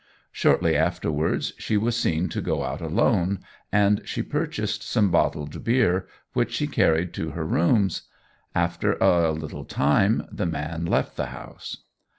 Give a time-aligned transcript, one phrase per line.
[0.31, 3.37] Shortly afterwards she was seen to go out alone,
[3.71, 8.01] and she purchased some bottled beer, which she carried to her rooms.
[8.55, 11.83] After a little time the man left the house.